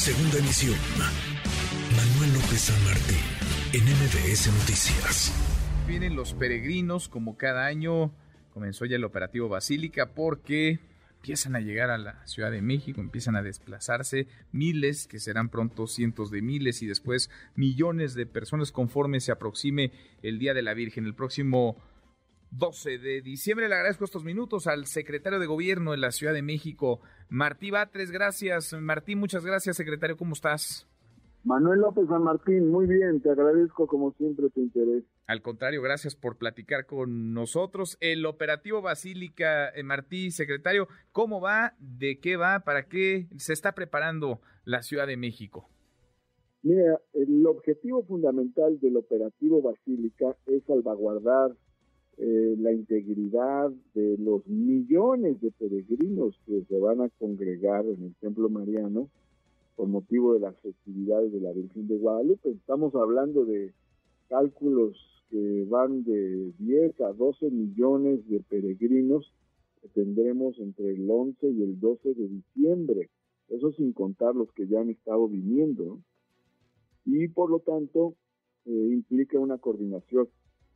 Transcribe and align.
Segunda 0.00 0.38
emisión. 0.38 0.78
Manuel 1.94 2.32
López 2.32 2.58
San 2.58 2.84
Martín, 2.86 3.18
en 3.74 3.84
MBS 3.84 4.46
Noticias. 4.46 5.30
Vienen 5.86 6.16
los 6.16 6.32
peregrinos, 6.32 7.10
como 7.10 7.36
cada 7.36 7.66
año, 7.66 8.10
comenzó 8.54 8.86
ya 8.86 8.96
el 8.96 9.04
operativo 9.04 9.50
Basílica 9.50 10.14
porque 10.14 10.78
empiezan 11.16 11.54
a 11.54 11.60
llegar 11.60 11.90
a 11.90 11.98
la 11.98 12.26
Ciudad 12.26 12.50
de 12.50 12.62
México, 12.62 13.02
empiezan 13.02 13.36
a 13.36 13.42
desplazarse 13.42 14.26
miles, 14.52 15.06
que 15.06 15.20
serán 15.20 15.50
pronto 15.50 15.86
cientos 15.86 16.30
de 16.30 16.40
miles 16.40 16.80
y 16.80 16.86
después 16.86 17.28
millones 17.54 18.14
de 18.14 18.24
personas 18.24 18.72
conforme 18.72 19.20
se 19.20 19.32
aproxime 19.32 19.92
el 20.22 20.38
Día 20.38 20.54
de 20.54 20.62
la 20.62 20.72
Virgen, 20.72 21.04
el 21.04 21.14
próximo 21.14 21.76
12 22.50 22.98
de 22.98 23.22
diciembre. 23.22 23.68
Le 23.68 23.74
agradezco 23.74 24.04
estos 24.04 24.24
minutos 24.24 24.66
al 24.66 24.86
secretario 24.86 25.38
de 25.38 25.46
Gobierno 25.46 25.92
de 25.92 25.98
la 25.98 26.10
Ciudad 26.10 26.32
de 26.32 26.42
México, 26.42 27.00
Martí 27.28 27.70
Batres. 27.70 28.10
Gracias, 28.10 28.74
Martí, 28.80 29.16
muchas 29.16 29.44
gracias, 29.44 29.76
secretario. 29.76 30.16
¿Cómo 30.16 30.32
estás? 30.32 30.86
Manuel 31.42 31.80
López 31.80 32.06
San 32.06 32.22
Martín, 32.22 32.68
muy 32.68 32.86
bien, 32.86 33.22
te 33.22 33.30
agradezco 33.30 33.86
como 33.86 34.12
siempre 34.12 34.50
tu 34.50 34.60
interés. 34.60 35.04
Al 35.26 35.40
contrario, 35.40 35.80
gracias 35.80 36.14
por 36.14 36.36
platicar 36.36 36.84
con 36.84 37.32
nosotros. 37.32 37.96
El 38.00 38.26
operativo 38.26 38.82
Basílica, 38.82 39.70
eh, 39.70 39.82
Martí, 39.82 40.32
secretario, 40.32 40.88
¿cómo 41.12 41.40
va? 41.40 41.74
¿De 41.78 42.18
qué 42.20 42.36
va? 42.36 42.60
¿Para 42.60 42.88
qué 42.88 43.28
se 43.38 43.54
está 43.54 43.72
preparando 43.72 44.40
la 44.66 44.82
Ciudad 44.82 45.06
de 45.06 45.16
México? 45.16 45.66
Mira, 46.62 47.00
el 47.14 47.46
objetivo 47.46 48.02
fundamental 48.04 48.78
del 48.80 48.98
operativo 48.98 49.62
Basílica 49.62 50.36
es 50.46 50.62
salvaguardar 50.64 51.52
eh, 52.22 52.54
la 52.58 52.70
integridad 52.70 53.72
de 53.94 54.18
los 54.18 54.46
millones 54.46 55.40
de 55.40 55.50
peregrinos 55.52 56.38
que 56.44 56.62
se 56.68 56.78
van 56.78 57.00
a 57.00 57.08
congregar 57.18 57.86
en 57.86 58.04
el 58.04 58.14
Templo 58.20 58.50
Mariano 58.50 59.08
por 59.74 59.88
motivo 59.88 60.34
de 60.34 60.40
las 60.40 60.54
festividades 60.60 61.32
de 61.32 61.40
la 61.40 61.52
Virgen 61.52 61.88
de 61.88 61.96
Guadalupe. 61.96 62.50
Estamos 62.50 62.94
hablando 62.94 63.46
de 63.46 63.72
cálculos 64.28 64.98
que 65.30 65.64
van 65.66 66.04
de 66.04 66.52
10 66.58 67.00
a 67.00 67.14
12 67.14 67.50
millones 67.50 68.28
de 68.28 68.40
peregrinos 68.40 69.32
que 69.80 69.88
tendremos 69.88 70.58
entre 70.58 70.90
el 70.90 71.10
11 71.10 71.48
y 71.48 71.62
el 71.62 71.80
12 71.80 72.12
de 72.12 72.28
diciembre. 72.28 73.08
Eso 73.48 73.72
sin 73.72 73.94
contar 73.94 74.34
los 74.34 74.52
que 74.52 74.66
ya 74.66 74.80
han 74.80 74.90
estado 74.90 75.26
viniendo. 75.26 75.98
Y 77.06 77.28
por 77.28 77.48
lo 77.48 77.60
tanto, 77.60 78.14
eh, 78.66 78.88
implica 78.92 79.38
una 79.38 79.56
coordinación 79.56 80.28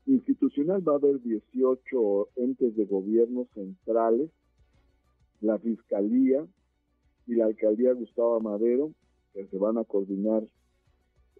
institucional 0.07 0.87
va 0.87 0.93
a 0.93 0.97
haber 0.97 1.21
18 1.23 2.29
entes 2.37 2.77
de 2.77 2.85
gobierno 2.85 3.47
centrales, 3.55 4.31
la 5.41 5.59
Fiscalía 5.59 6.47
y 7.27 7.35
la 7.35 7.47
Alcaldía 7.47 7.93
Gustavo 7.93 8.41
Madero, 8.41 8.93
que 9.33 9.47
se 9.47 9.59
van 9.59 9.79
a 9.79 9.85
coordinar 9.85 10.45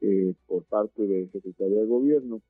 eh, 0.01 0.35
por 0.47 0.65
parte 0.65 1.07
de 1.07 1.29
Secretaría 1.29 1.81
de 1.81 1.87
Gobierno. 1.87 2.41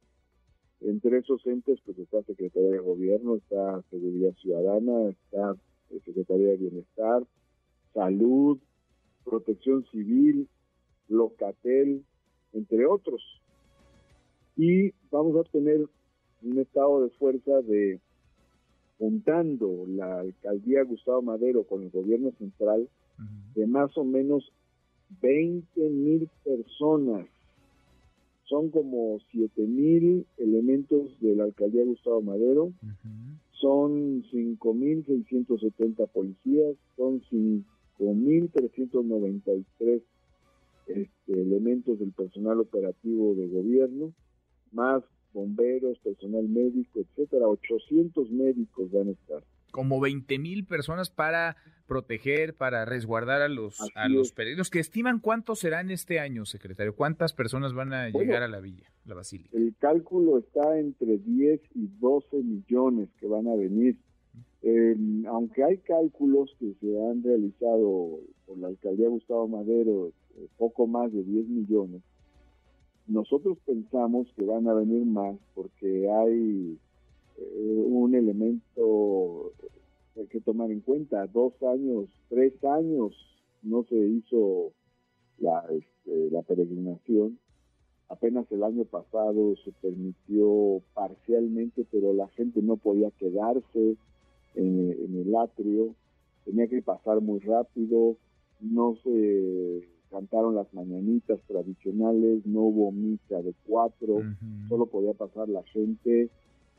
Entre 0.80 1.18
esos 1.18 1.44
entes, 1.46 1.78
pues 1.84 1.98
está 1.98 2.22
Secretaría 2.22 2.70
de 2.70 2.78
Gobierno, 2.78 3.36
está 3.36 3.82
Seguridad 3.90 4.34
Ciudadana, 4.34 5.10
está 5.10 5.56
Secretaría 6.04 6.48
de 6.48 6.56
Bienestar, 6.56 7.26
Salud, 7.92 8.58
Protección 9.24 9.84
Civil, 9.90 10.48
Locatel, 11.08 12.04
entre 12.52 12.86
otros. 12.86 13.22
Y 14.56 14.92
vamos 15.10 15.36
a 15.36 15.50
tener 15.50 15.86
un 16.44 16.58
estado 16.58 17.02
de 17.02 17.10
fuerza 17.10 17.62
de 17.62 18.00
juntando 18.98 19.84
la 19.88 20.20
alcaldía 20.20 20.84
Gustavo 20.84 21.22
Madero 21.22 21.64
con 21.64 21.82
el 21.82 21.90
gobierno 21.90 22.30
central 22.38 22.88
de 23.54 23.66
más 23.66 23.96
o 23.96 24.04
menos 24.04 24.52
20 25.20 25.90
mil 25.90 26.28
personas. 26.44 27.26
Son 28.44 28.70
como 28.70 29.18
7 29.30 29.62
mil 29.62 30.26
elementos 30.36 31.18
de 31.20 31.34
la 31.34 31.44
alcaldía 31.44 31.84
Gustavo 31.84 32.20
Madero, 32.20 32.72
son 33.52 34.24
5 34.30 34.74
mil 34.74 35.04
670 35.06 36.06
policías, 36.06 36.76
son 36.96 37.22
5 37.30 37.64
mil 38.14 38.50
393 38.50 40.02
este, 40.86 41.32
elementos 41.32 41.98
del 41.98 42.12
personal 42.12 42.60
operativo 42.60 43.34
de 43.34 43.48
gobierno, 43.48 44.12
más 44.72 45.02
bomberos, 45.34 45.98
personal 45.98 46.48
médico, 46.48 47.00
etcétera. 47.00 47.46
800 47.48 48.30
médicos 48.30 48.90
van 48.90 49.08
a 49.08 49.10
estar. 49.10 49.42
Como 49.72 50.00
20 50.00 50.38
mil 50.38 50.64
personas 50.64 51.10
para 51.10 51.56
proteger, 51.86 52.54
para 52.54 52.84
resguardar 52.84 53.42
a 53.42 53.48
los, 53.48 53.78
a 53.94 54.08
los 54.08 54.32
peregrinos, 54.32 54.70
que 54.70 54.78
estiman 54.78 55.18
cuántos 55.18 55.58
serán 55.58 55.90
este 55.90 56.18
año, 56.18 56.46
secretario. 56.46 56.94
¿Cuántas 56.94 57.34
personas 57.34 57.74
van 57.74 57.92
a 57.92 58.08
llegar 58.08 58.42
a 58.42 58.48
la 58.48 58.60
villa, 58.60 58.90
la 59.04 59.14
basílica? 59.14 59.50
El 59.56 59.74
cálculo 59.78 60.38
está 60.38 60.78
entre 60.78 61.18
10 61.18 61.60
y 61.74 61.88
12 62.00 62.36
millones 62.38 63.10
que 63.18 63.26
van 63.26 63.48
a 63.48 63.56
venir. 63.56 63.98
aunque 65.28 65.62
hay 65.62 65.78
cálculos 65.78 66.54
que 66.58 66.72
se 66.80 66.98
han 67.10 67.22
realizado 67.22 68.20
por 68.46 68.56
la 68.58 68.68
alcaldía 68.68 69.08
Gustavo 69.08 69.46
Madero, 69.48 70.12
eh, 70.36 70.48
poco 70.56 70.86
más 70.86 71.12
de 71.12 71.22
10 71.22 71.48
millones, 71.48 72.02
nosotros 73.06 73.58
pensamos 73.66 74.26
que 74.36 74.44
van 74.44 74.66
a 74.68 74.74
venir 74.74 75.04
más 75.04 75.36
porque 75.54 76.10
hay 76.10 76.78
eh, 77.38 77.84
un 77.86 78.14
elemento 78.14 79.52
que 80.14 80.20
hay 80.20 80.26
que 80.28 80.40
tomar 80.40 80.70
en 80.70 80.80
cuenta. 80.80 81.26
Dos 81.26 81.52
años, 81.62 82.08
tres 82.28 82.52
años 82.64 83.12
no 83.62 83.84
se 83.84 83.96
hizo 83.96 84.72
la, 85.38 85.66
este, 85.70 86.30
la 86.30 86.42
peregrinación. 86.42 87.38
Apenas 88.08 88.50
el 88.52 88.62
año 88.62 88.84
pasado 88.84 89.54
se 89.64 89.72
permitió 89.82 90.82
parcialmente, 90.94 91.86
pero 91.90 92.12
la 92.12 92.28
gente 92.28 92.62
no 92.62 92.76
podía 92.76 93.10
quedarse 93.12 93.96
en, 94.54 94.92
en 94.92 95.16
el 95.16 95.36
atrio. 95.36 95.94
Tenía 96.44 96.68
que 96.68 96.82
pasar 96.82 97.20
muy 97.20 97.40
rápido. 97.40 98.16
No 98.60 98.96
se 99.02 99.82
cantaron 100.14 100.54
las 100.54 100.72
mañanitas 100.72 101.40
tradicionales, 101.48 102.46
no 102.46 102.60
hubo 102.60 102.92
misa 102.92 103.42
de 103.42 103.52
cuatro, 103.66 104.22
solo 104.68 104.86
podía 104.86 105.12
pasar 105.12 105.48
la 105.48 105.64
gente, 105.64 106.30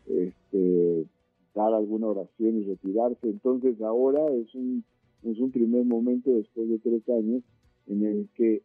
este, 0.08 1.06
dar 1.54 1.74
alguna 1.74 2.08
oración 2.08 2.62
y 2.62 2.64
retirarse. 2.64 3.28
Entonces 3.28 3.82
ahora 3.82 4.26
es 4.28 4.56
un, 4.56 4.86
es 5.24 5.38
un 5.40 5.52
primer 5.52 5.84
momento 5.84 6.32
después 6.32 6.70
de 6.70 6.80
tres 6.80 7.10
años 7.10 7.44
en 7.88 8.06
el 8.06 8.30
que 8.36 8.62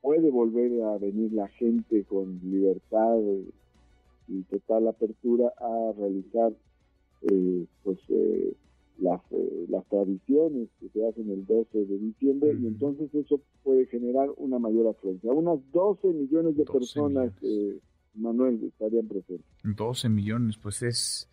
puede 0.00 0.28
volver 0.28 0.82
a 0.82 0.98
venir 0.98 1.32
la 1.32 1.46
gente 1.46 2.02
con 2.02 2.40
libertad 2.42 3.16
y 4.26 4.42
total 4.42 4.88
apertura 4.88 5.52
a 5.56 5.92
realizar 5.96 6.52
eh, 7.30 7.64
pues 7.84 7.98
eh, 8.08 8.54
las, 8.98 9.20
eh, 9.32 9.66
las 9.68 9.84
tradiciones 9.86 10.68
que 10.80 10.88
se 10.88 11.06
hacen 11.06 11.30
el 11.30 11.44
12 11.46 11.84
de 11.84 11.98
diciembre 11.98 12.56
y 12.60 12.66
entonces 12.66 13.12
eso 13.14 13.40
puede 13.62 13.86
generar 13.86 14.28
una 14.36 14.58
mayor 14.58 14.88
afluencia. 14.88 15.32
Unas 15.32 15.58
12 15.72 16.08
millones 16.08 16.56
de 16.56 16.64
personas, 16.64 17.32
Eh, 17.42 17.78
Manuel, 18.14 18.62
estarían 18.62 19.08
presentes. 19.08 19.44
12 19.64 20.08
millones, 20.08 20.56
pues 20.56 20.82
es, 20.82 21.28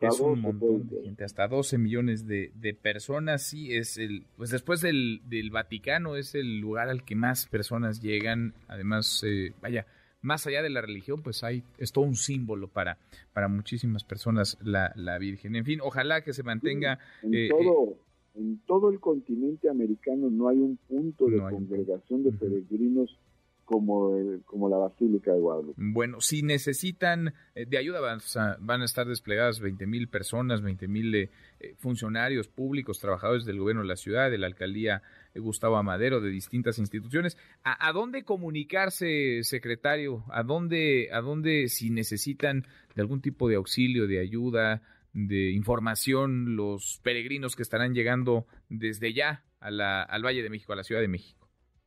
es 0.00 0.20
un 0.20 0.40
montón 0.40 0.88
de 0.88 1.02
gente, 1.02 1.24
hasta 1.24 1.46
12 1.46 1.78
millones 1.78 2.26
de, 2.26 2.50
de, 2.56 2.74
personas, 2.74 3.42
sí, 3.42 3.72
es 3.72 3.98
el, 3.98 4.26
pues 4.36 4.50
después 4.50 4.80
del, 4.80 5.20
del 5.28 5.50
Vaticano 5.50 6.16
es 6.16 6.34
el 6.34 6.58
lugar 6.58 6.88
al 6.88 7.04
que 7.04 7.14
más 7.14 7.46
personas 7.46 8.02
llegan, 8.02 8.54
además, 8.66 9.22
eh, 9.24 9.52
vaya, 9.62 9.86
más 10.24 10.46
allá 10.46 10.62
de 10.62 10.70
la 10.70 10.80
religión, 10.80 11.22
pues 11.22 11.44
hay, 11.44 11.62
es 11.78 11.92
todo 11.92 12.04
un 12.04 12.16
símbolo 12.16 12.66
para, 12.66 12.98
para 13.32 13.46
muchísimas 13.48 14.04
personas 14.04 14.58
la, 14.62 14.92
la 14.96 15.18
Virgen. 15.18 15.54
En 15.54 15.64
fin, 15.64 15.80
ojalá 15.82 16.22
que 16.22 16.32
se 16.32 16.42
mantenga. 16.42 16.98
en, 17.22 17.34
eh, 17.34 17.48
todo, 17.50 17.90
eh, 17.90 17.96
en 18.36 18.58
todo 18.66 18.90
el 18.90 19.00
continente 19.00 19.68
americano 19.68 20.30
no 20.30 20.48
hay 20.48 20.58
un 20.58 20.78
punto 20.88 21.26
de 21.26 21.38
congregación 21.38 22.24
de 22.24 22.32
peregrinos 22.32 23.18
como, 23.64 24.12
como 24.44 24.68
la 24.68 24.76
Basílica 24.76 25.32
de 25.32 25.40
Guadalupe. 25.40 25.74
Bueno, 25.76 26.20
si 26.20 26.42
necesitan 26.42 27.34
eh, 27.54 27.66
de 27.66 27.78
ayuda, 27.78 28.00
van 28.00 28.20
a, 28.36 28.56
van 28.60 28.82
a 28.82 28.84
estar 28.84 29.06
desplegadas 29.06 29.60
20 29.60 29.86
mil 29.86 30.08
personas, 30.08 30.62
20 30.62 30.88
mil 30.88 31.14
eh, 31.14 31.30
funcionarios 31.78 32.48
públicos, 32.48 33.00
trabajadores 33.00 33.44
del 33.44 33.58
gobierno 33.58 33.82
de 33.82 33.88
la 33.88 33.96
ciudad, 33.96 34.30
de 34.30 34.38
la 34.38 34.46
alcaldía 34.46 35.02
Gustavo 35.40 35.76
Amadero, 35.76 36.20
de 36.20 36.30
distintas 36.30 36.78
instituciones. 36.78 37.36
¿A, 37.64 37.92
dónde 37.92 38.24
comunicarse, 38.24 39.42
secretario? 39.42 40.24
¿A 40.30 40.42
dónde, 40.42 41.08
¿A 41.12 41.20
dónde, 41.20 41.68
si 41.68 41.90
necesitan 41.90 42.66
de 42.94 43.02
algún 43.02 43.20
tipo 43.20 43.48
de 43.48 43.56
auxilio, 43.56 44.06
de 44.06 44.20
ayuda, 44.20 44.82
de 45.12 45.50
información, 45.50 46.56
los 46.56 47.00
peregrinos 47.02 47.56
que 47.56 47.62
estarán 47.62 47.94
llegando 47.94 48.46
desde 48.68 49.12
ya 49.12 49.44
a 49.60 49.70
la, 49.70 50.02
al 50.02 50.24
Valle 50.24 50.42
de 50.42 50.50
México, 50.50 50.72
a 50.72 50.76
la 50.76 50.84
Ciudad 50.84 51.00
de 51.00 51.08
México? 51.08 51.43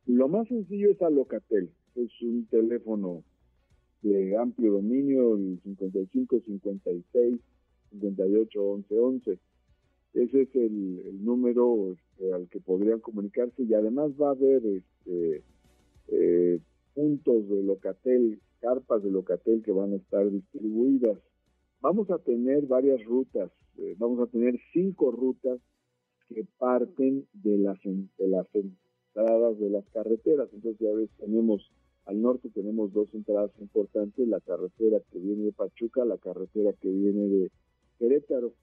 Lo 0.08 0.26
más 0.26 0.48
sencillo 0.48 0.90
es 0.90 1.02
a 1.02 1.10
Locatel. 1.10 1.70
Es 1.94 2.10
un 2.22 2.46
teléfono 2.46 3.24
de 4.00 4.38
amplio 4.38 4.72
dominio, 4.72 5.36
el 5.36 5.60
55 5.62 6.40
56 6.46 7.40
58 7.90 8.62
11 8.62 8.98
11 8.98 9.38
Ese 10.14 10.42
es 10.42 10.54
el, 10.54 11.22
número 11.22 11.92
este, 11.92 12.32
al 12.32 12.48
que 12.48 12.58
podrían 12.58 13.00
comunicarse 13.00 13.62
y 13.62 13.74
además 13.74 14.12
va 14.18 14.28
a 14.28 14.32
haber 14.32 14.64
este, 14.64 15.42
eh, 16.08 16.58
puntos 16.94 17.46
de 17.50 17.62
Locatel, 17.62 18.40
carpas 18.60 19.02
de 19.02 19.10
Locatel 19.10 19.62
que 19.62 19.72
van 19.72 19.92
a 19.92 19.96
estar 19.96 20.30
distribuidas. 20.30 21.18
Vamos 21.82 22.10
a 22.10 22.18
tener 22.18 22.64
varias 22.64 23.04
rutas, 23.04 23.50
eh, 23.76 23.94
vamos 23.98 24.26
a 24.26 24.32
tener 24.32 24.58
cinco 24.72 25.10
rutas 25.10 25.60
que 26.28 26.46
parten 26.56 27.26
de 27.34 27.58
las, 27.58 27.78
de 27.82 28.28
las 28.28 28.46
de 29.24 29.70
las 29.70 29.84
carreteras. 29.90 30.48
Entonces 30.52 30.78
ya 30.80 30.94
ves, 30.94 31.10
tenemos 31.18 31.70
al 32.08 32.22
norte 32.22 32.48
tenemos 32.48 32.90
dos 32.94 33.12
entradas 33.12 33.50
importantes, 33.60 34.26
la 34.26 34.40
carretera 34.40 34.98
que 35.12 35.18
viene 35.18 35.44
de 35.44 35.52
Pachuca, 35.52 36.06
la 36.06 36.16
carretera 36.16 36.72
que 36.72 36.88
viene 36.88 37.28
de 37.28 37.50
Querétaro. 37.98 38.54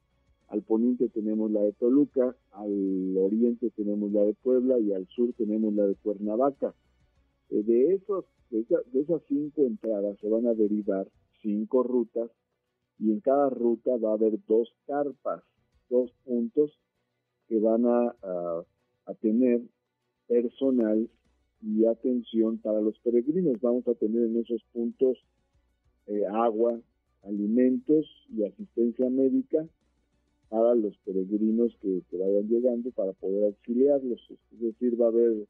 Al 0.47 0.63
poniente 0.63 1.09
tenemos 1.09 1.51
la 1.51 1.61
de 1.61 1.73
Toluca, 1.73 2.35
al 2.53 3.15
oriente 3.17 3.69
tenemos 3.69 4.11
la 4.11 4.23
de 4.23 4.33
Puebla 4.33 4.79
y 4.79 4.93
al 4.93 5.05
sur 5.09 5.31
tenemos 5.33 5.75
la 5.75 5.85
de 5.85 5.95
Cuernavaca. 5.95 6.73
Eh, 7.51 7.61
de, 7.61 7.93
esos, 7.93 8.25
de, 8.49 8.65
esas 8.99 9.21
cinco 9.27 9.61
entradas 9.61 10.17
se 10.19 10.27
van 10.27 10.47
a 10.47 10.55
derivar 10.55 11.07
cinco 11.43 11.83
rutas 11.83 12.31
y 12.97 13.11
en 13.11 13.19
cada 13.19 13.51
ruta 13.51 13.95
va 13.97 14.11
a 14.11 14.13
haber 14.13 14.39
dos 14.47 14.73
carpas, 14.87 15.43
dos 15.89 16.11
puntos 16.23 16.79
que 17.47 17.59
van 17.59 17.85
a, 17.85 18.15
a, 19.05 19.13
tener 19.21 19.61
personal 20.27 21.09
y 21.61 21.85
atención 21.85 22.57
para 22.59 22.81
los 22.81 22.97
peregrinos. 22.99 23.59
Vamos 23.61 23.87
a 23.87 23.95
tener 23.95 24.23
en 24.23 24.37
esos 24.37 24.61
puntos 24.73 25.17
eh, 26.07 26.25
agua, 26.27 26.79
alimentos 27.23 28.05
y 28.29 28.43
asistencia 28.43 29.09
médica 29.09 29.65
para 30.49 30.75
los 30.75 30.95
peregrinos 30.99 31.75
que, 31.81 32.01
vayan 32.17 32.47
llegando 32.47 32.91
para 32.91 33.13
poder 33.13 33.45
auxiliarlos. 33.45 34.21
Es 34.53 34.59
decir, 34.59 34.99
va 34.99 35.05
a 35.05 35.09
haber 35.09 35.47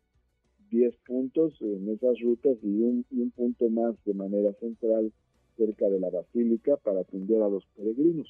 10 0.72 0.96
puntos 1.06 1.54
en 1.62 1.90
esas 1.90 2.20
rutas 2.22 2.58
y 2.64 2.82
un 2.82 3.32
punto 3.36 3.70
más 3.70 3.96
de 4.06 4.14
manera 4.14 4.54
central 4.54 5.12
cerca 5.58 5.90
de 5.90 6.00
la 6.00 6.10
basílica 6.10 6.78
para 6.78 7.02
atender 7.02 7.42
a 7.42 7.50
los 7.50 7.66
peregrinos. 7.76 8.28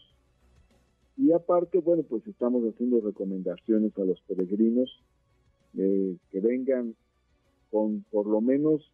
Y 1.18 1.32
aparte, 1.32 1.80
bueno, 1.80 2.04
pues 2.04 2.28
estamos 2.28 2.64
haciendo 2.66 3.00
recomendaciones 3.00 3.98
a 3.98 4.04
los 4.04 4.20
peregrinos 4.22 4.90
eh, 5.78 6.16
que 6.32 6.40
vengan 6.40 6.96
con 7.72 8.06
por 8.12 8.28
lo 8.28 8.42
menos 8.42 8.92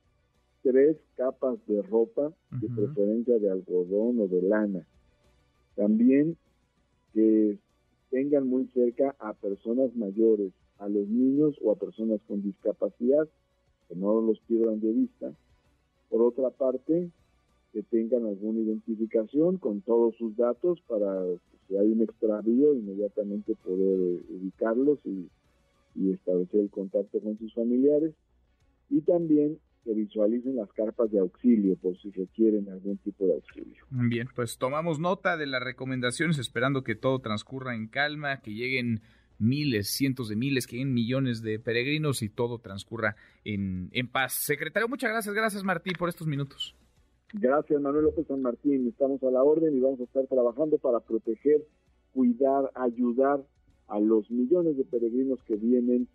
tres 0.64 0.98
capas 1.16 1.58
de 1.68 1.82
ropa, 1.82 2.32
de 2.52 2.68
preferencia 2.70 3.40
de 3.40 3.50
algodón 3.50 4.20
o 4.20 4.28
de 4.28 4.42
lana. 4.42 4.86
También 5.76 6.38
que 7.14 7.58
tengan 8.10 8.48
muy 8.48 8.68
cerca 8.74 9.16
a 9.20 9.34
personas 9.34 9.96
mayores, 9.96 10.52
a 10.80 10.88
los 10.88 11.08
niños 11.08 11.56
o 11.62 11.72
a 11.72 11.76
personas 11.76 12.20
con 12.28 12.42
discapacidad, 12.42 13.28
que 13.88 13.96
no 13.96 14.22
los 14.22 14.40
pierdan 14.42 14.80
de 14.80 14.92
vista. 14.92 15.32
Por 16.10 16.22
otra 16.22 16.50
parte, 16.50 17.10
que 17.74 17.84
tengan 17.84 18.26
alguna 18.26 18.60
identificación 18.60 19.58
con 19.58 19.82
todos 19.82 20.16
sus 20.18 20.36
datos 20.36 20.82
para, 20.88 21.24
si 21.68 21.78
hay 21.78 21.92
un 21.92 22.02
extravío, 22.02 22.74
inmediatamente 22.74 23.56
poder 23.56 24.22
ubicarlos 24.30 25.00
y, 25.06 25.28
y 25.96 26.12
establecer 26.12 26.62
el 26.62 26.70
contacto 26.70 27.20
con 27.20 27.38
sus 27.38 27.54
familiares. 27.54 28.14
Y 28.90 29.02
también 29.02 29.58
que 29.84 29.94
visualicen 29.94 30.56
las 30.56 30.72
carpas 30.74 31.12
de 31.12 31.20
auxilio 31.20 31.76
por 31.78 31.98
si 32.00 32.12
requieren 32.12 32.70
algún 32.70 32.98
tipo 32.98 33.26
de 33.26 33.34
auxilio. 33.34 33.84
Bien, 33.90 34.28
pues 34.36 34.58
tomamos 34.58 35.00
nota 35.00 35.38
de 35.38 35.48
las 35.48 35.64
recomendaciones, 35.64 36.38
esperando 36.38 36.84
que 36.84 36.96
todo 36.96 37.20
transcurra 37.20 37.76
en 37.76 37.88
calma, 37.88 38.42
que 38.42 38.54
lleguen 38.54 39.02
miles, 39.40 39.88
cientos 39.90 40.30
de 40.30 40.36
miles, 40.36 40.68
que 40.68 40.78
lleguen 40.78 40.94
millones 40.94 41.42
de 41.42 41.60
peregrinos 41.60 42.22
y 42.22 42.30
todo 42.30 42.60
transcurra 42.60 43.16
en, 43.44 43.90
en 43.92 44.08
paz. 44.08 44.34
Secretario, 44.34 44.88
muchas 44.88 45.10
gracias, 45.10 45.34
gracias 45.34 45.64
Martí 45.64 45.92
por 45.98 46.10
estos 46.10 46.28
minutos. 46.28 46.76
Gracias 47.34 47.82
Manuel 47.82 48.06
López 48.06 48.28
San 48.28 48.42
Martín, 48.42 48.88
estamos 48.88 49.24
a 49.24 49.32
la 49.32 49.42
orden 49.42 49.76
y 49.76 49.80
vamos 49.80 50.02
a 50.02 50.04
estar 50.04 50.28
trabajando 50.28 50.78
para 50.78 51.00
proteger, 51.00 51.66
cuidar, 52.14 52.70
ayudar 52.76 53.42
a 53.92 54.00
los 54.00 54.32
millones 54.32 54.78
de 54.78 54.86
peregrinos 54.86 55.44
que 55.44 55.56
vienen 55.56 56.08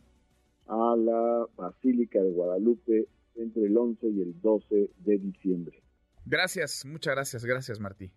a 0.67 0.97
la 0.97 1.47
Basílica 1.57 2.23
de 2.23 2.31
Guadalupe 2.31 3.07
entre 3.37 3.67
el 3.67 3.77
11 3.77 4.09
y 4.09 4.23
el 4.23 4.41
12 4.41 4.91
de 5.05 5.19
diciembre. 5.19 5.83
Gracias, 6.25 6.85
muchas 6.87 7.15
gracias, 7.15 7.45
gracias 7.45 7.79
Martí. 7.79 8.11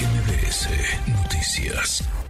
MBS 0.00 0.68
Noticias. 1.08 2.25